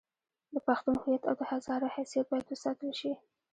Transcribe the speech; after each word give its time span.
د 0.53 0.55
پښتون 0.67 0.95
هویت 1.01 1.23
او 1.29 1.35
د 1.39 1.41
هزاره 1.51 1.87
حیثیت 1.95 2.25
باید 2.29 2.47
وساتل 2.49 2.91
شي. 2.99 3.11